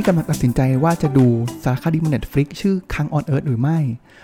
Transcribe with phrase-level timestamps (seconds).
[0.00, 1.26] ที่กำลังตัดสินใจว่าจะดู
[1.64, 3.78] สารคดีบน Netflix ชื่อ Cunk on Earth หรือไม่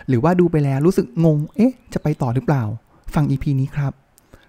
[0.09, 2.65] หรือว่าดูไปแล้วรู้สึกงง เอ๊ะ จะไปต่อหรือเปล่า
[3.15, 3.93] ฟัง EP นี้ครับ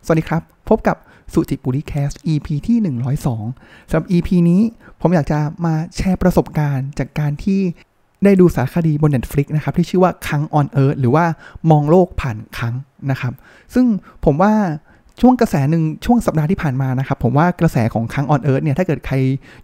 [0.05, 0.97] สวัสดีครับ พบกับ
[1.33, 2.77] สุจิปุลิ Cast EP ที่
[3.35, 4.61] 102สำหรับ EP นี้
[5.01, 7.59] ผมอยากจะมาแชร์ประสบการณ์จากการที่
[8.23, 11.25] ได้ดูสารคดีบน Netflix นะครับ ที่ชื่อว่า Cunk on Earth หรือว่า
[11.71, 12.73] มองโลกผ่านคัง
[13.11, 13.33] นะครับ
[13.73, 13.85] ซึ่ง
[14.25, 14.53] ผมว่า
[15.21, 19.15] ช่วงกระแสหนึ่งช่วงสัปดาห์ที่ผ่านมานะครับ ผมว่ากระแสของ Cunk on Earth เนี่ย ถ้าเกิดใคร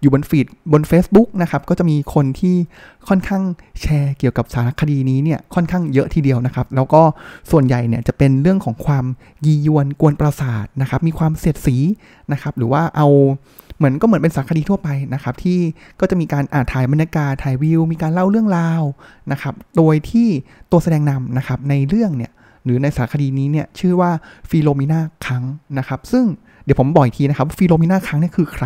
[0.02, 2.56] อยู่บนฟีดบน Facebook นะครับ ก็จะมีคนที่
[3.08, 3.44] ค่อนข้าง
[3.82, 7.02] แชร์เกี่ยวกับสารคดีนี้เนี่ย ค่อนข้างเยอะทีเดียวนะครับ แล้วก็
[7.52, 9.06] ส่วนใหญ่เนี่ยจะเป็นเรื่องของความ
[9.46, 11.78] ยียวนกวนประสาทนะครับ มีความเสียดสี
[12.32, 13.08] นะครับ หรือว่าเอา
[13.78, 15.60] เหมือนก็เหมือนเป็นสารคดีทั่วไปนะครับที่
[16.00, 18.84] ก็จะมีการอ่าถ่ายบรรยากาศถ่ายวิว มีการเล่าเรื่องราว
[19.32, 20.28] นะครับ โดยที่
[20.72, 22.32] ตัวแสดงนำนะครับในเรื่องเนี่ย
[22.64, 24.12] หรือในสารคดีนี้เนี่ยชื่อว่า
[24.50, 25.44] ฟิโลมิน่าคัง
[25.78, 26.26] นะครับ ซึ่ง
[26.64, 28.66] เดี๋ยวผมบอกอีกทีนะครับฟิโลมิน่าคังเนี่ยคือใคร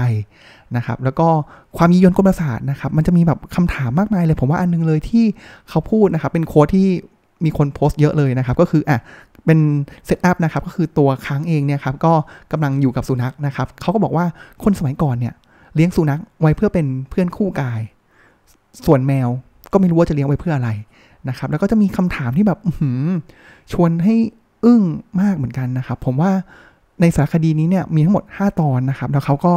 [0.76, 1.28] นะครับแล้วก็
[1.78, 5.26] ความยียวนกวนประสาทนะครับมันจะมีแบบคำถามมากมายเลย ผมว่าอันนึงเลยที่
[5.70, 6.88] เขาพูดนะครับเป็น quote ที่
[7.46, 9.00] มีคนโพสต์เยอะเลยนะครับ ก็คืออะ
[9.46, 9.60] เป็น
[10.06, 12.14] setup นะครับก็คือตัวคังเองเนี่ยครับก็
[12.52, 14.26] กำลังอยู่กับสุนัขนะครับเขาก็บอกว่า
[14.64, 15.34] คนสมัยก่อนเนี่ย
[15.76, 17.80] เลี้ยงสุนัขไว้เพื่อเป็นเพื่อนคู่กาย
[18.86, 19.30] ส่วนแมว
[19.72, 20.70] ก็ไม่รู้ว่าจะเลี้ยงไว้เพื่ออะไร
[21.30, 22.60] นะครับ แล้วก็จะมีคำถามที่แบบ
[23.74, 24.16] ชวนให้
[24.66, 24.84] อึ้ง
[25.22, 26.32] มากเหมือนกันนะครับ ผมว่า
[27.02, 29.54] ในสารคดีนี้เนี่ยมีทั้งหมด 5 ตอนนะครับแล้วเขาก็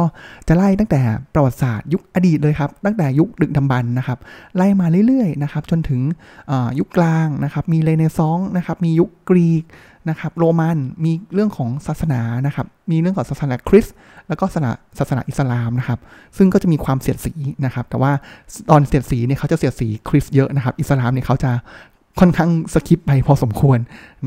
[0.47, 1.01] จะไล่ตั้งแต่
[1.33, 4.17] ประวัติศาสตร์ยุคอดีตเลยครับตั้งแต่ยุคดึกดำบรรพ์นะครับ
[4.55, 6.01] ไล่มาเรื่อยๆนะครับจนถึง
[6.79, 9.63] ยุคกลางนะครับมีเรเนซองนะครับมียุคกรีก
[10.09, 13.95] นะครับโรมันมีเรื่องของศาสนานะครับมีเรื่องของศาสนาคริสต์
[14.27, 15.99] แล้วก็ศาสนาศาสนาอิสลามนะครับ
[16.37, 17.33] ซึ่งก็จะมีความเสียดสี
[17.65, 18.11] นะครับแต่ว่า
[18.71, 21.51] ตอนเสียดสีเนี่ยเขาจะเสียดสีคริสต์เยอะนะครับอิสลามเนี่ยเขาจะ
[22.19, 23.79] ค่อนข้างสคิปไปพอสมควร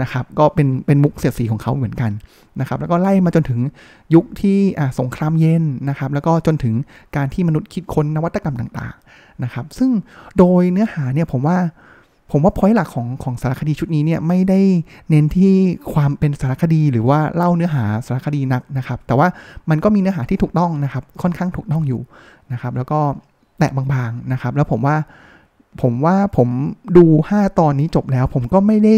[0.02, 2.10] นะครับ ก็เป็นเป็นมุกเสียดสีของเขาเหมือนกัน
[2.60, 3.60] นะครับ แล้วก็ไล่มาจนถึง
[4.14, 4.58] ยุคที่
[5.00, 6.74] สงครามเย็นนะครับ แล้วก็จนถึง
[7.16, 9.90] การที่มนุษย์คิดค้นนวัตกรรมต่างๆนะครับ ซึ่ง
[10.38, 11.58] โดยเนื้อหาเนี่ยผมว่า
[12.32, 14.60] ผมว่าพอยต์หลักของของสารคดีชุดนี้เนี่ยไม่ได้
[15.08, 15.54] เน้นที่
[15.92, 19.28] ความเป็นสารคดีหรือว่าเล่าเนื้อหาสารคดีนักนะครับ แต่ว่า
[19.70, 22.00] มันก็มีเนื้อหาที่ถูกต้องนะครับ ค่อนข้างถูกต้องอยู่
[22.52, 22.98] นะครับ แล้วก็
[23.58, 24.96] แตะบางๆนะครับ แล้วผมว่า
[25.82, 26.48] ผมว่าผม
[26.96, 28.94] ดู 5 ตอนนี้จบแล้ว ผมก็ไม่ได้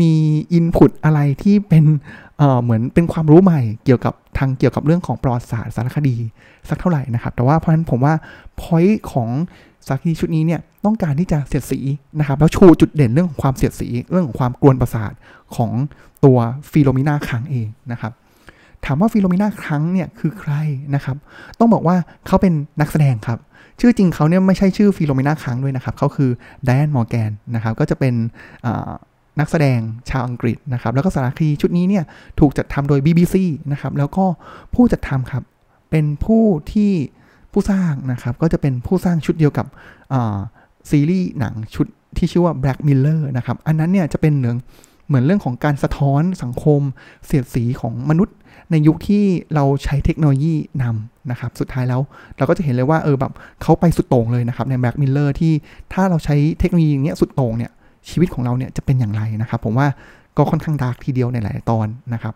[0.00, 0.12] มี
[0.52, 1.84] input อะไรที่เป็น
[2.38, 6.16] เหมือนเป็นความรู้ใหม่เกี่ยวกับทางเกี่ยวกับเรื่องของประวัติศาสตร์สารคดี
[6.68, 8.14] สักเท่าไหร่นะครับ แต่ว่าเพราะฉะนั้นผมว่า
[8.60, 9.28] point ของ
[9.86, 11.80] สารคดีชุดนี้เนี่ยต้องการที่จะเสียดสี
[12.18, 15.12] นะครับ แล้วชูจุดเด่นเรื่องของความเสียดสีเรื่องของความกวนประสาท
[15.56, 15.70] ของ
[16.24, 16.38] ตัว
[16.70, 18.12] ฟิโลมิน่าครั้งเองนะครับ
[18.84, 20.52] ถามว่าฟิโลมิน่าครั้งเนี่ยคือใคร
[20.94, 21.16] นะครับ
[21.58, 21.96] ต้องบอกว่า
[22.26, 23.38] เขาเป็นนักแสดงครับ
[23.80, 26.30] ชื่อจริงเขาเนี่ยไม่ใช่ชื่อฟิโลเมนาค้างด้วยนะครับเขาคือ
[26.64, 28.14] ไดแอนมอร์แกนนะครับก็จะเป็น
[29.40, 29.78] นักแสดง
[30.10, 32.04] ชาวอังกฤษนะครับแล้วก็สารคดีชุดนี้เนี่ย
[32.40, 33.36] ถูกจัดทำโดย BBC
[33.72, 34.24] นะครับแล้วก็
[34.74, 35.42] ผู้จัดทำครับ
[35.90, 36.92] เป็นผู้ที่
[37.52, 39.66] ผู้สร้างนะครับก็จะเป็นผู้สร้างชุดเดียวกับ
[40.90, 44.58] ซีรีส์หนังชุดที่ชื่อว่า Black Miller นะครับอันนั้นเนี่ยจะเป็นเรื่อง
[45.06, 46.80] เหมือนเรื่องของการสะท้อนสังคม
[47.26, 48.36] เสียดสีของมนุษย์
[48.70, 49.24] ในยุคที่
[49.54, 52.00] เราใช้เทคโนโลยีนำนะครับ สุดท้ายแล้ว
[52.36, 53.32] เราก็จะเห็นเลยว่าเออแบบ
[53.62, 55.52] เขาไปสุดโต่งเลยนะครับใน Black Mirror ที่
[55.92, 57.70] ถ้าเราใช้เทคโนโลยีอย่างเงี้ยสุดโต่งเนี่ย
[58.10, 59.88] ชีวิตของเราเนี่ยจะเป็นอย่างไรนะครับ ผมว่า
[60.36, 62.34] ก็ค่อนข้าง dark ทีเดียวในหลายตอนนะครับ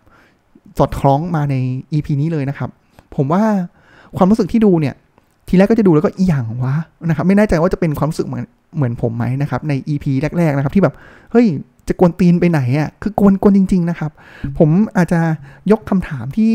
[0.78, 1.54] สอดคล้องมาใน
[1.92, 2.70] EP นี้เลยนะครับ
[3.16, 3.42] ผมว่า
[4.16, 4.94] ความรู้สึกที่ดูเนี่ย
[5.48, 6.74] ทีแรกก็จะดูแล้วก็อีหยังวะ
[7.08, 8.44] นะครับไม่แน่ใจว่าจะเป็นความรู้สึกเหมือน
[8.76, 10.04] เหมือนผมไหมนะครับใน EP
[10.38, 10.94] แรกๆนะครับที่แบบ
[11.32, 11.46] เฮ้ย
[11.88, 14.10] จะกวนตีนไปไหนอะ่ะคือกวนกวนจริง ๆ นะครับ
[14.58, 15.20] ผมอาจจะ
[15.70, 16.52] ยกคำถามที่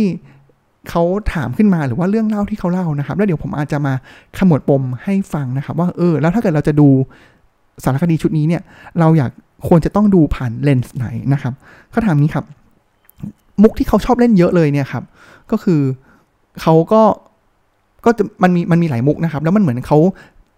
[0.90, 1.04] เขา
[1.34, 3.94] ถามขึ้นมาหรือว่าเรื่องเล่าที่เขาเล่านะครับ แล้วเดี๋ยวผมอาจจะมา
[4.38, 6.88] ขมวดปมให้ฟังนะครับ ว่าเออแล้วถ้าเกิดเราจะดู
[7.84, 8.62] สารคดีชุดนี้เนี่ย
[9.00, 9.32] เราอยาก
[9.68, 11.54] ควรจะต้องดูผ่านเลนส์ไหนนะครับ
[11.92, 12.46] เขาถามนี้ครับ
[13.62, 15.04] มุกที่เขาชอบเล่นเยอะเลยเนี่ยครับ
[15.52, 15.82] ก็คือ
[16.62, 17.02] เขาก็
[18.06, 19.98] ก็จะมันมีมันมีหลายมุกนะครับ แล้วมันเหมือนเขา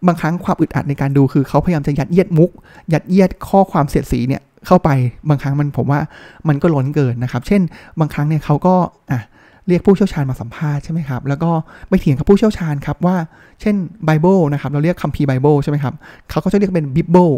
[0.08, 2.50] บางครั้งความอึดอัดในการดูคือเขาพยายามจะยัดเยียดมุก
[2.94, 4.90] ยัดเยียดข้อความเสียดสีเนี่ยเข้าไป
[5.30, 6.00] บางครั้งมันผมว่า
[6.48, 7.62] มันก็ล้นเกินนะครับ เช่น
[8.00, 8.76] บางครั้งเนี่ยเขาก็
[9.12, 9.22] อะ
[9.68, 11.50] เรียกผู้เชี่ยวชาญมาสัมภาษณ์ใช่ไหมครับ แล้วก็
[11.90, 13.16] ไปเถียงกับผู้เชี่ยวชาญครับว่า
[13.62, 13.76] เช่น
[14.06, 15.94] ไบเบิลนะครับ เราเรียกคัมภีร์ไบเบิลใช่ไหมครับ
[16.30, 17.30] เขาก็จะเรียกเป็น Bibble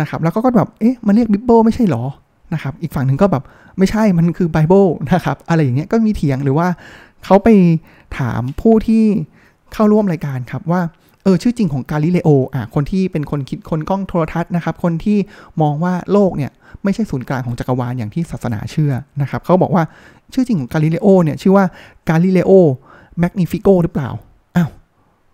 [0.00, 2.04] นะครับ แล้วก็แบบ เอ๊ะ มันเรียก Bibble ไม่ใช่หรอ
[2.54, 3.42] นะครับ อีกฝั่งหนึ่งก็แบบ
[3.78, 6.66] ไม่ใช่ มันคือไบเบิลนะครับ อะไรอย่างเงี้ย ก็มีเถียงหรือว่า
[7.24, 7.48] เขาไป
[8.18, 9.04] ถามผู้ที่
[9.72, 10.80] เข้าร่วมรายการครับว่า
[11.24, 15.18] เออชื่อจริงของกาลิเลโออะคนที่เป็นคนคิดค้นกล้องโทรทัศน์นะครับ คนที่
[15.62, 16.50] มองว่าโลกเนี่ย
[16.84, 19.84] ไม่ใช่ศูนย์กลางของจักรวาลอย่างที่ศาสนาเชื่อนะครับเขาบอกว่า
[20.34, 21.64] ชื่อจริงของกาลิเลโอเนี่ยชื่อว่า
[22.08, 22.52] กาลิเลโอ
[23.18, 24.08] แมกนิฟิโกหรือเปล่า
[24.56, 24.70] อ้าว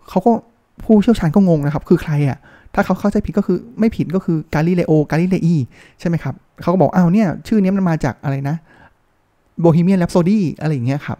[0.09, 0.31] เขาก็
[0.83, 2.37] ผู้เชี่ยวชาญก็งงนะครับ คือใครอะ
[2.73, 5.55] ถ้าเขาเข้าใจผิดก็คือไม่ผิดก็คือกาลิเลโอกาลิเลอี
[5.99, 8.55] ใช่ไหมครับเขาก็บอกอ้าวเนี่ยชื่อนี้มันมาจากอะไรนะ
[9.59, 11.17] Bohemian Rhapsody อะไรอย่างเงี้ยครับ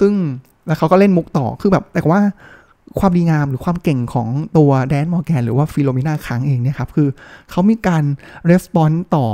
[0.00, 0.12] ซึ่ง
[0.66, 2.20] แล้วเขาก็เล่นมุกต่อคือแบบแต่ว่า
[2.98, 7.08] ความดีงามหรือความเก่งของตัวไดแอนมอร์แกนหรือว่าฟิโลมิน่าคังก์เองเนี่ยครับ คือ
[7.50, 8.04] เขามีการ
[8.48, 9.26] response ต่อ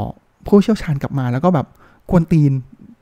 [0.47, 1.67] ผู้เชี่ยวชาญกลับมา แล้วก็แบบ
[2.11, 2.53] กวนตีน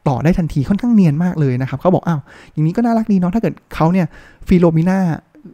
[0.09, 2.21] ต่อได้ทันทีค่อนข้างเนียนมากเลยนะครับเขาบอกอ้าว
[2.53, 4.07] อย่างนี้ก็น่ารักดีเนาะถ้าเกิดเขาเนี่ย
[4.49, 4.99] ฟิโลมิน่า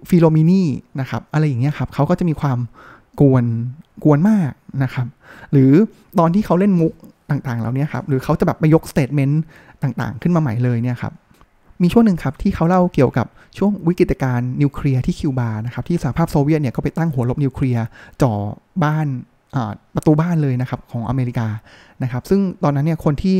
[0.08, 0.62] ฟิโลมินี
[1.00, 2.58] นะครับอะไรอย่างเงี้ยครับเขาก็จะมีความ
[3.20, 3.44] กวน
[4.04, 4.50] กวนมาก
[4.82, 5.06] นะครับ
[5.52, 5.70] หรือ
[6.18, 6.92] ตอนที่เขาเล่นมุก
[7.30, 9.42] ต่างๆเหล่านี้ครับหรือเขาจะแบบไปยก statement
[9.82, 11.12] ต่างๆ ขึ้นมาใหม่เลยเนี่ยครับ
[11.82, 13.26] มีช่วงหนึ่งครับที่เขาเล่าเกี่ยวกับ
[13.58, 17.84] ช่วงวิกฤตการณ์นิวเคลียร์ที่คิวบานะครับที่สหภาพโซเวียตเนี่ยก็ไปตั้งหัวรบนิวเคลียร์
[18.22, 18.32] จ่อ
[18.84, 19.06] บ้าน
[19.94, 21.48] ประตูบ้านเลยนะครับของอเมริกา
[22.02, 23.36] นะครับซึ่งตอนนั้นเนี่ยคนที่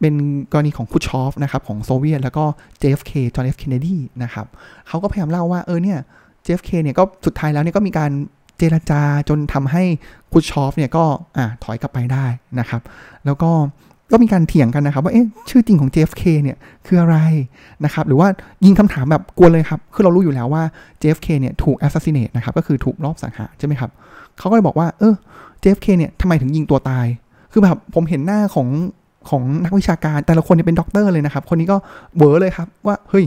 [0.00, 0.14] เป็น
[0.52, 2.44] กรณีของครุชชอฟนะครับของโซเวียต แล้วก็
[2.80, 4.46] JFK จอห์นเอฟเคนเนดีนะครับ
[4.88, 5.98] เขาก็พยายามเล่าว่าเออเนี่ย
[6.44, 8.10] JFK เนี่ยก็สุดท้ายแล้วเนี่ยก็มีการ
[8.58, 9.82] เจรจาจนทำให้
[10.32, 11.04] ครุชชอฟเนี่ยก็
[11.36, 12.26] อ่าถอยกลับไปได้
[12.58, 12.82] นะครับ
[13.24, 13.50] แล้วก็
[14.12, 16.56] ก็มีการเถียงกันนะครับว่าเอ๊ะชื่อจริงของ JFK เนี่ย
[16.86, 17.16] คืออะไร
[17.84, 18.28] นะครับหรือว่า
[18.64, 20.62] ยิงคำถามแบบกวนเลยครับ คือเรารู้อยู่แล้วว่า
[21.02, 23.90] JFK เนี่ยถูก assassinate นะครับก็คือถูกลอบสังหารใช่ไหมครับ
[24.38, 25.14] เขาก็เลยบอกว่าเออ
[25.62, 27.06] JFK เนี่ยทำไมถึงยิงตัวตาย
[27.52, 28.68] คือแบบผมเห็นหน้าของ
[29.30, 31.76] ของนักวิชาการแต่ละคนเนี่ยเป็นด็อกเตอร์เลยนะครับ คนนี้ก็
[32.16, 33.24] เบลอเลยครับว่าเฮ้ย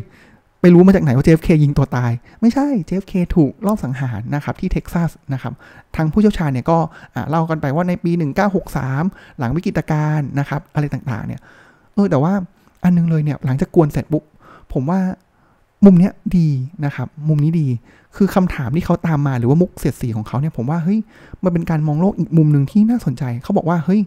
[0.66, 5.54] ไปรู้มาจากไหนว่า JFK ยิงตัวตาย ไม่ใช่ JFK ถูกลอบสังหารนะครับที่เท็กซัสนะครับ
[5.96, 6.78] ทางผู้เชี่ยวชาญเนี่ยก็
[7.30, 8.12] เล่ากันไปว่าในปี
[8.76, 11.42] 1963 หลังวิกฤตการณ์นะครับอะไรต่างๆเนี่ย
[11.94, 12.34] เออแต่ว่า
[12.84, 14.24] อันนึงเลยเนี่ยหลังจากกวนเสร็จปุ๊บ
[14.74, 15.00] ผมว่า
[15.86, 16.48] มุมเนี้ยดี
[16.86, 17.68] นะครับมุมนี้ดี
[18.16, 21.00] คือคำถามที่เขาตามมาหรือว่ามุกเสียดสีของเขาเนี่ยผมว่าเฮ้ย
[21.44, 24.02] มันเป็นการมองโลกอีกมุมหนึ่งที่น่าสนใจ เขาบอกว่าเฮ้ย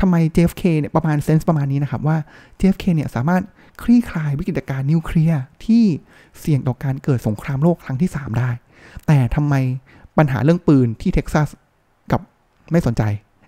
[0.00, 2.16] ทำไม JFK เนี่ยประมาณเซนส์ประมาณนี้นะครับว่า
[2.60, 3.42] JFK เนี่ยสามารถ
[3.82, 5.84] คลี่คลายวิกฤตการณ์นิวเคลียร์ที่
[6.38, 8.50] เสี่ยงต่อการเกิดสงครามโลกครั้งที่ 3 ได้
[9.06, 9.54] แต่ทำไม
[10.18, 11.48] ปัญหาเรื่องปืนที่เท็กซัส
[12.12, 12.20] กลับ
[12.72, 13.02] ไม่สนใจ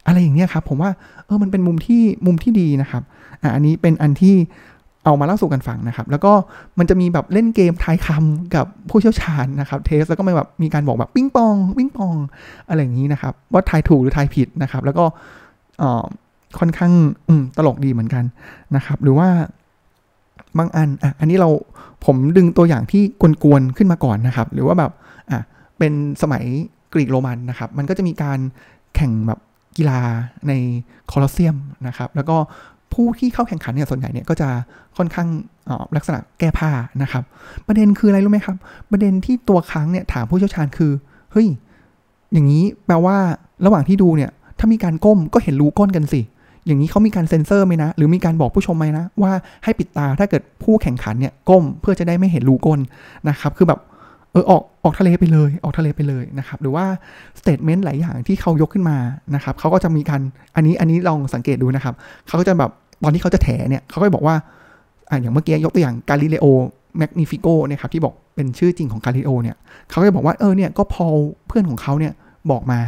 [0.06, 0.90] อะไรอย่างเนี้ยครับ ผมว่า
[1.24, 3.02] เออมันเป็นมุมที่มุมที่ดีนะครับ
[3.42, 4.36] อะอันนี้เป็นอันที่
[5.04, 6.32] เอามาเล่าสู่กันฟังนะครับ แล้วก็
[6.78, 12.16] มันจะมีแบบเล่นเกมทายคำกับผู้เชี่ยวชาญนะครับเทสแล้วก็มีแบบมีการบอกแบบปิ้งปองปิ้งปอง
[12.68, 15.04] อะไรอย่างนี้นะครับ ว่าทายถูกหรือทายผิดนะครับ แล้วก็
[16.58, 16.92] ค่อนข้าง
[17.56, 18.24] ตลกดีเหมือนกัน
[18.76, 19.28] นะครับ หรือว่า
[20.58, 21.48] บางอันอะอันนี้เรา
[22.04, 23.02] ผมดึงตัวอย่างที่
[23.42, 24.92] กวนๆขึ้นมาก่อนนะครับ หรือว่าแบบ
[25.30, 25.40] อะ
[25.78, 25.92] เป็น
[26.22, 26.44] สมัย
[26.92, 28.38] กรีกโรมันนะครับ มันก็จะมีการ
[28.94, 29.38] แข่งแบบ
[29.76, 30.00] กีฬา
[30.48, 30.52] ใน
[31.10, 31.56] คอลอสเซียม
[31.86, 32.36] นะครับ แล้วก็
[32.92, 34.48] ผู้ที่เข้าแข่งขันเนี่ยส่วนใหญ่เนี่ยก็จะ
[34.96, 35.28] ค่อนข้าง
[35.96, 36.70] ลักษณะแก้ผ้า
[37.02, 37.24] นะครับ
[37.66, 38.56] ประเด็นคืออะไรรู้ไหมครับ
[38.90, 40.92] ประเด็นที่ตัวค้างเนี่ยถามผู้เชี่ยวชาญคือ
[41.32, 41.46] เฮ้ย
[42.32, 43.16] อย่างนี้แปลว่า
[43.66, 46.20] ระหว่างที่ดูเนี่ย ถ้ามีการก้มก็เห็นรูก้นกันสิ
[46.66, 49.32] อย่างนี้เขามีการเซ็นเซอร์ไหมนะ หรือมีการบอกผู้ชมไหมนะ ว่า
[49.64, 52.80] ให้ปิดตาถ้าเกิดผู้แข่งขันเนี่ยก้มเพื่อจะได้ไม่เห็นรูก้น
[53.28, 53.80] นะครับคือแบบ
[54.32, 56.84] เออออกออกทะเลไปเลยออกทะเลไปเลยนะครับหรือว่า
[57.38, 58.96] statement หลายอย่างที่เขายกขึ้นมา
[59.34, 60.20] นะครับเขาก็จะมีการ
[60.56, 61.94] อันนี้อันนี้ลองสังเกตดูนะครับ
[62.26, 62.70] เขาก็จะแบบ
[63.02, 64.34] ตอนที่เขาจะแถเนี่ยเขาก็บอกว่า
[65.10, 66.46] อ่าอย่างเมื่อกี้ยกตัวอย่างกาลิเลโอ
[66.98, 69.56] แมกนิฟิโกนี่ยครับที่บอกเป็นชื่อจริงของกาลิเลโอเนี่ย
[69.90, 71.06] เขาก็จะบอกว่าเออเนี่ยก็พอ
[71.46, 72.12] เพื่อนของเขาเนี่ย
[72.50, 72.80] บอกมา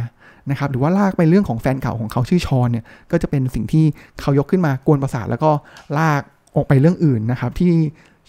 [0.49, 3.85] นะครับหรือว่าลากไปเรื่องของแฟนเก่าของเขาชื่อชอนเนี่ยก็จะเป็นสิ่งที่
[4.21, 5.51] เขายกขึ้นมากวนประสาทแล้วก็
[5.97, 6.21] ลาก
[6.55, 7.73] ออกไปเรื่องอื่นนะครับ ที่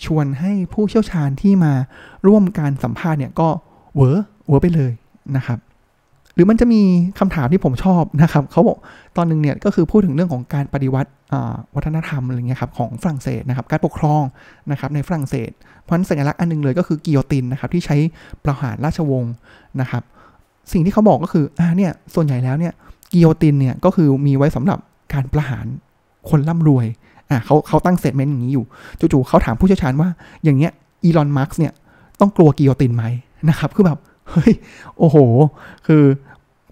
[0.04, 1.72] ชวนให้ผู้เชี่ยวชาญที่มา
[2.26, 3.48] ร่วมการสัมภาษณ์เนี่ยก็
[3.96, 4.18] เวอ
[4.48, 4.92] เวอไปเลย
[5.36, 5.58] นะครับ
[6.34, 6.80] หรือมันจะมี
[7.18, 8.78] คำถามที่ผมชอบนะครับเขาบอก
[9.16, 11.10] ตอนนึงเนี่ยก็คือพูดถึงเรื่องของการปฏิวัติ
[11.74, 14.22] วัฒนธรรมอะไรเงี้ยครับของฝรั่งเศสนะครับการปกครอง
[14.70, 15.50] นะครับในฝรั่งเศส
[15.82, 17.96] เพราะฉะนั้นสัญลักษณ์อันนึงเลยก็คือกิโยตินนะครับที่ใช้
[18.44, 19.34] ประหารราชวงศ์
[19.80, 20.02] นะครับ
[20.72, 22.72] สิ่งที่เขาบอกก็คืออ่าเนี่ยส่วนใหญ่แล้วเนี่ย
[23.12, 24.78] กิโยตินเนี่ยก็คือมีไว้สำหรับ
[25.12, 25.66] การประหาร
[26.30, 26.86] คนร่ำรวย
[27.30, 28.64] อ่าเขาเขาตั้ง statement อย่างนี้อยู่
[29.12, 30.08] จู่ๆเขาถามผู้เชี่ยวชาญว่า
[30.44, 30.72] อย่างเงี้ย
[31.04, 31.72] อีลอนมัสก์เนี่ย
[32.20, 33.04] ต้องกลัวกิโยตินไหม
[33.48, 33.98] นะครับ คือแบบ
[34.30, 34.52] เฮ้ย
[34.98, 35.16] โอ้โห
[35.86, 36.04] คือ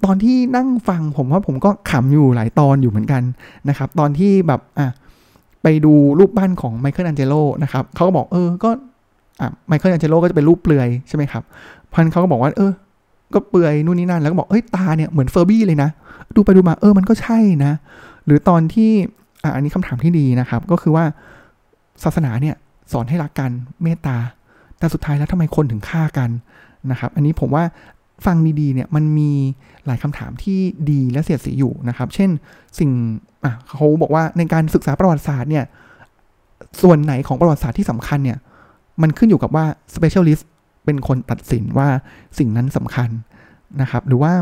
[0.05, 3.23] ตอนที่นั่งฟังผมว่าผมก็ขำอยู่หลายตอนอยู่เหมือนกัน
[3.69, 4.89] นะครับ ตอนที่แบบอะ
[5.63, 8.71] ไปดูรูปบ้านของไมเคิลแอนเจโลนะครับเขาก็บอกเออก็
[9.41, 11.43] อะไมเคิลแอนเจโลก็จะเป็นรูปเปลือยใช่ไหมครับ
[11.93, 12.73] พันเขาก็บอกว่าเออ
[13.35, 15.91] ก็เปลือยนู่นนี่นั่นแล้วก็บอกเอ้ยตาเนี่ยเหมือนเฟอร์บี้เลยนะ
[16.35, 17.73] ดูไปดูมาเออมันก็ใช่นะ
[18.27, 18.91] หรือตอนที่
[19.43, 21.05] อ่าอันนี้คำถามที่ดีนะครับ ก็คือว่า
[22.05, 22.55] ศาสนาเนี่ย
[22.93, 23.51] สอนให้รักกัน
[23.83, 24.17] เมตตา
[24.79, 26.31] แต่สุดท้ายแล้วทำไมคนถึงฆ่ากัน
[26.91, 27.65] นะครับ อันนี้ผมว่า
[28.27, 29.31] ฟังดีๆเนี่ยมันมี
[29.87, 30.59] หลายคำถามที่
[30.91, 32.31] ดีและเสียดสีอยู่นะครับ เช่น
[32.79, 32.91] สิ่ง
[33.45, 35.65] อะเขาบอกว่าในการศึกษาประวัติศาสตร์เนี่ย
[36.83, 38.39] ส่วนไหนของประวัติศาสตร์ที่สำคัญเนี่ย
[39.03, 40.45] มันขึ้นอยู่กับว่า specialist
[40.85, 41.89] เป็นคนตัดสินว่า
[42.39, 43.09] สิ่งนั้นสำคัญ
[43.81, 44.33] นะครับหรือว่า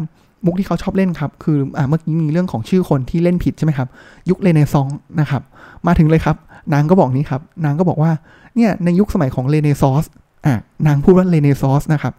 [0.45, 3.89] มุกที่เขาชอบเล่นครับ คืออเมื่อกี้มีเรื่องของชื่อคนที่เล่นผิดใช่ไหมครับ
[4.31, 5.43] ยุคเรเนซองส์นะครับ
[5.87, 6.37] มาถึงเลยครับ
[6.73, 8.11] นางก็บอกนี้ครับ นางก็บอกว่า
[8.57, 10.11] เนี่ยในยุคสมัยของเรเนซองส์
[10.47, 10.55] อ่า
[10.87, 12.15] นางพูดว่าเรเนซองส์นะครับ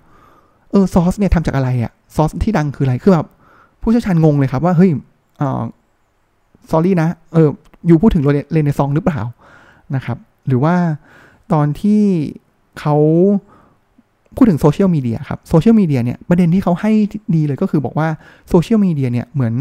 [0.71, 3.27] เออซอสเนี่ยทำจากอะไรอะซอสที่ดังคืออะไร คือแบบ
[3.81, 4.89] ผู้เชี่ยวชาญงงเลยครับว่า เฮ้ย
[5.41, 5.61] อ่า
[6.69, 7.49] sorry นะ เออ
[7.85, 8.23] you พูดถึง
[8.53, 9.19] เรเนซองส์หรือเปล่า
[9.95, 10.75] นะครับ หรือว่า
[11.53, 12.01] ตอนที่
[12.79, 12.95] เขา
[14.35, 16.91] พูดถึงโซเชียลมีเดียครับโซเชียลมีเดียเนี่ยประเด็นที่เขาให้
[17.35, 18.07] ดีเลยก็คือบอกว่า
[18.49, 19.53] โซเชียลมีเดียเนี่ยเหมือน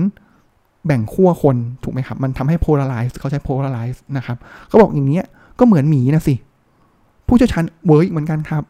[0.86, 4.36] แบ่งขั้วคนถูกไหมครับ มันทำให้ polarize เขาใช้ polarize นะครับ
[4.68, 5.20] เขาบอกอย่างนี้
[5.58, 6.34] ก็เหมือนหมีนะสิ
[7.26, 8.62] ผู้เชี่ยวชาญเวิร์กเหมือนกันครับ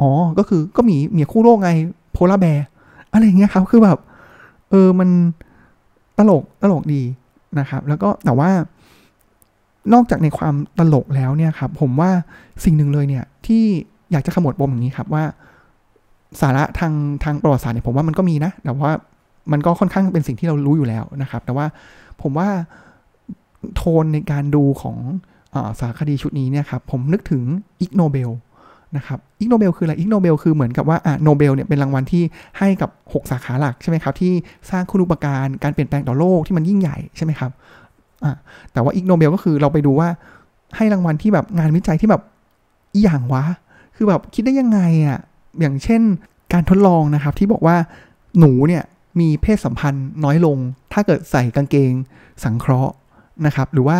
[0.00, 1.70] อ๋อ ก็คือก็หมีหมีขั้วโลกไง
[2.12, 2.66] polar bear
[3.12, 3.98] อะไรอย่างเงี้ยครับคือแบบ
[4.70, 5.08] เออมัน
[6.18, 7.02] ตลกตลกดี
[7.58, 8.50] นะครับ แล้วก็แต่ว่า
[9.92, 12.10] นอกจากในความตลกแล้วเนี่ยครับ ผมว่า
[12.64, 13.64] สิ่งหนึ่งเลยเนี่ยที่
[14.14, 15.24] อยากจะขมวดปมอย่างนี้ครับว่า
[16.40, 16.92] สาระทาง
[17.24, 18.92] ทางประวัติศาสตร์เนี่ยผมว่ามันก็มีนะ แต่ว่า
[19.52, 21.66] มันก็ค่อนข้างเป็นสิ่งที่เรารู้อยู่แล้วนะครับ แต่ว่า
[22.22, 22.48] ผมว่า
[23.76, 27.42] โทนในการดูของสารคดีชุดนี้เนี่ยครับผมนึกถึง
[27.80, 28.30] อิกโนเบล
[28.96, 32.22] นะครับอิกโนเบลคืออะไรอิกโนเบลคือเหมือนกับว่าอะโนเบลเนี่ยเป็นรางวัลที่
[32.58, 34.32] ให้กับ 6 สาขาหลักใช่ไหมครับที่
[34.70, 37.50] สร้างคุณูปการการเปลี่ยนแปลงต่อโลกที่มันยิ่งใหญ่ใช่ไหมครับ
[38.24, 38.34] อะ
[38.72, 40.08] แต่ว่าอิกโนเบลก็คือเราไปดูว่า
[40.76, 42.22] ให้รางวัลที่แบบงานวิจัยที่แบบ
[42.94, 43.44] อิหยังวะ
[43.96, 45.18] คือแบบคิดได้ยังไงอะ
[45.60, 46.02] อย่างเช่น
[46.52, 47.76] การทดลองนะครับที่บอกว่า
[48.38, 48.82] หนูเนี่ย
[49.20, 50.58] มีเพศสัมพันธ์น้อยลง
[50.92, 51.92] ถ้าเกิดใส่กางเกง
[52.44, 52.92] สังเคราะห์
[53.46, 53.98] นะครับ หรือว่า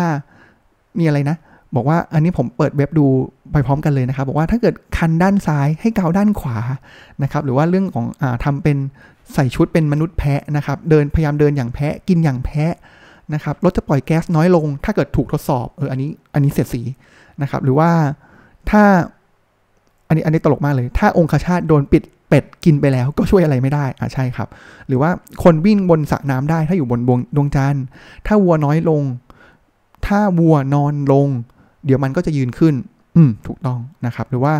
[0.99, 1.37] มีอะไรนะ
[1.75, 3.05] บอกว่าอันนี้ผมเปิดเว็บดู
[3.51, 6.57] ไปพร้อมกันเลยนะครับ บอกว่าถ้าเกิดคันด้านซ้ายให้เกาด้านขวา
[7.23, 8.77] นะครับ หรือว่าเรื่องของอทำเป็น
[9.33, 12.73] ใส่ชุดเป็นมนุษย์แพะนะครับ เดินพยายามเดินอย่างแพะกินอย่างแพะ
[13.33, 16.81] นะครับรถจะปล่อยแก๊สน้อยลง ถ้าเกิดถูกทดสอบเอออันนี้อันนี้เสียสี
[17.41, 17.89] นะครับ หรือว่า
[18.69, 18.83] ถ้า
[20.07, 24.47] อันนี้อันนี้ตลกมากเลย ถ้าองคชาตโดนปิดเป็ดกินไปแล้วก็ช่วยอะไรไม่ได้อะใช่ครับ
[24.87, 25.09] หรือว่า
[25.43, 27.83] คนวิ่งบนสระน้ำได้ถ้าอยู่บนดวงดวงจันทร์
[28.27, 29.03] ถ้าวัวน้อยลง
[30.07, 31.27] ถ้าวัวนอนลง
[31.85, 32.73] เดี๋ยวมันก็จะยืนขึ้น
[33.17, 34.53] อืมถูกต้องนะครับ หรือว่า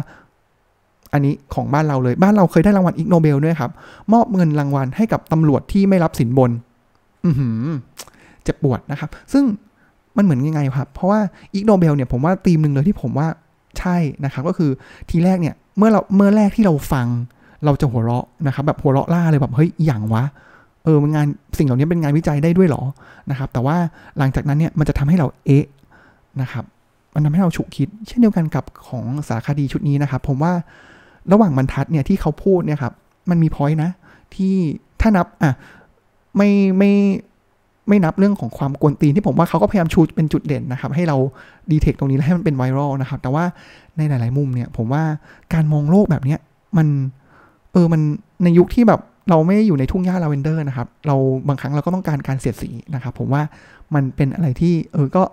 [1.13, 3.71] อันนี้ของบ้านเราเลยบ้านเราเคยได้รางวัลอิกโนเบลด้วยครับ
[4.13, 6.51] มอบเงินรางวัลให้กับตำรวจที่ไม่รับสินบน
[7.25, 7.63] อือหือ
[8.43, 9.43] เจ็บปวดนะครับ ซึ่ง
[10.17, 11.19] มันเหมือนยังไงครับ เพราะว่า
[11.53, 13.27] Ig Nobel เนี่ยผมว่าธีมหนึ่งเลยที่ผมว่า
[13.79, 14.71] ใช่นะครับก็คือ
[15.09, 17.07] ทีแรกเนี่ยเมื่อเราเมื่อแรกที่เราฟัง
[17.65, 20.23] เราจะหัวเราะนะครับแบบหัวเราะร่าเลยแบบเฮ้ยอย่างวะ
[20.83, 21.27] เออมันงาน
[21.57, 22.83] สิ่งเหล่านี้เป็นงานวิจัยได้ด้วยหรอ
[23.31, 23.75] นะครับ แต่ว่า
[24.17, 25.65] หลังจากนั้นเนี่ยมันจะทำให้เราเอ๊ะ
[26.41, 26.63] นะครับ
[27.13, 30.53] มันทำให้เราฉุกคิด เช่นเดียวกันกับของสารคดีชุดนี้นะครับ ผมว่า
[31.31, 32.93] ระหว่างบรรทัดเนี่ยที่เขาพูดเนี่ยครับ
[33.29, 33.91] มันมี point นะ
[34.35, 34.55] ที่
[35.01, 35.53] ถ้านับอะ
[36.37, 36.91] ไม่ไม่
[37.87, 41.17] ไม่นับเรื่องของความกวนตีนที่ผมว่าเขาก็พยายามชูเป็นจุดเด่นนะครับ ให้เรา
[41.71, 43.43] ดีเทคตรงนี้แล้วให้มันเป็นไวรัลนะครับ แต่ว่า
[43.97, 45.03] ในหลาย ๆ มุมเนี่ย ผมว่า
[45.53, 46.39] การมองโลกแบบเนี้ย
[46.77, 46.87] มัน
[47.73, 48.01] เออมัน
[48.43, 51.15] ในยุคที่แบบเราไม่อยู่ในทุ่งหญ้าลาเวนเดอร์นะครับ เรา
[51.47, 53.41] บางครั้งเราก็ต้องการการเสียดสีนะครับ ผมว่า
[53.95, 55.23] มันเป็นอะไรที่เออก็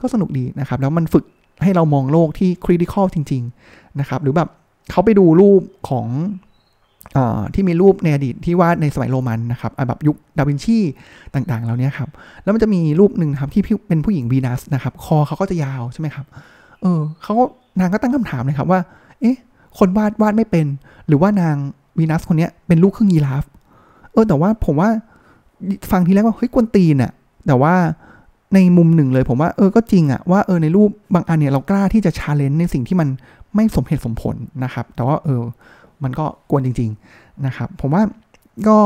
[0.00, 1.24] ก็สนุกดีนะครับ แล้วมันฝึก
[1.62, 4.48] ให้เรามองโลกที่คริติคอลจริง ๆ นะครับ หรือแบบ
[4.90, 6.06] เขาไปดูรูปของ
[7.54, 10.78] ที่มีรูปในอดีตที่วาดในสมัยโรมันนะครับแบบยุคดาวินชี
[11.34, 12.08] ต่างๆเหล่านี้ครับ
[12.42, 16.26] แล้วมันจะมีรูปหนึ่งครับที่เป็นผู้หญิงวีนัสนะครับ คอเขาก็จะยาวใช่ไหมครับ
[16.82, 17.34] เออเขา
[17.80, 18.80] นางก็ตั้งคำถามเลยครับว่า
[19.20, 19.36] เอ๊ะ
[19.78, 20.66] คนวาดวาดไม่เป็น
[21.06, 21.56] หรือว่านาง
[21.98, 23.44] วีนัสคนนี้เป็นลูกครึ่งยีราฟ
[24.12, 24.88] เออ แต่ว่าผมว่า
[25.90, 27.12] ฟังทีแรกว่าเฮ้ยกวนตีนอะ
[27.46, 27.74] แต่ว่า
[28.54, 33.08] ในมุมหนึ่งเลยผมว่าเออก็จริงอะว่าเออในรูปบางอันเนี่ยเรากล้าที่จะ challenge ในสิ่งที่มัน
[33.54, 35.42] ไม่สมเหตุสมผลนะครับ แต่ว่าเออ
[36.04, 38.02] มันก็กวนจริง ๆนะครับ ผมว่า
[38.68, 38.78] ก็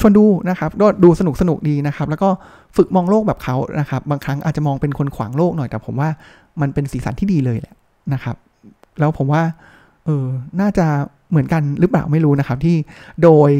[0.00, 2.28] ชวนดูนะครับก็ดูสนุกสนุกดีนะครับ แล้วก็
[2.76, 6.08] ฝึกมองโลกแบบเขานะครับ บางครั้งอาจจะมองเป็นคนขวางโลกหน่อยแต่ผมว่า
[6.60, 7.74] มันเป็นสีสันที่ดีเลยแหละ
[8.12, 8.36] นะครับ
[8.98, 9.42] แล้วผมว่า
[10.04, 10.26] เออ
[10.60, 10.86] น่าจะ
[11.30, 12.76] เหมือนกันหรือเปล่าไม่รู้นะครับ ที่
[13.22, 13.50] โดย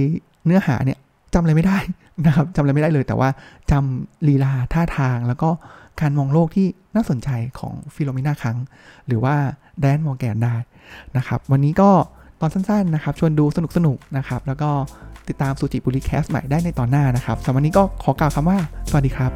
[0.46, 0.98] เนื้อหาเนี่ย
[1.34, 1.78] จำอะไรไม่ได้
[2.26, 3.28] นะครับจำอะไรไม่ได้เลย แต่ว่า
[3.70, 5.50] จำลีลาท่าทางแล้วก็
[6.00, 7.28] การมองโลกที่น่าสนใจ
[7.58, 8.58] ของ Philomena Cunk
[9.06, 9.34] หรือว่า
[9.80, 10.56] Diane Morgan ได้
[11.16, 11.90] นะครับ วันนี้ก็
[12.42, 13.44] ตอนสั้นๆนะครับ ชวนดู
[13.76, 14.70] สนุกๆนะครับ แล้วก็
[15.28, 18.58] ติดตามสุจิปุลิ Cast ใหม่ได้ในตอนหน้านะครับสำหรับวันนี้ก็ขอกล่าวคำว่า
[18.88, 19.32] สวัสดีครับ